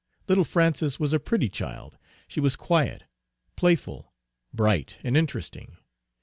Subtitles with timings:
[0.27, 3.03] Little Frances was a pretty child; she was quiet,
[3.55, 4.15] playful,
[4.51, 5.77] bright, and interesting.